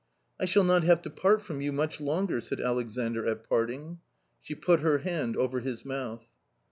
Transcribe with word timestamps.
"I 0.39 0.45
shall 0.45 0.63
not 0.63 0.83
have 0.83 1.03
to 1.03 1.11
part 1.11 1.43
from 1.43 1.61
you 1.61 1.71
much 1.71 1.99
longer/' 1.99 2.41
said 2.41 2.59
Alexandr 2.59 3.27
at 3.27 3.47
parting. 3.47 3.99
She 4.41 4.55
put 4.55 4.79
her 4.79 4.97
hand 4.97 5.37
over 5.37 5.59
his 5.59 5.85
mouth. 5.85 6.25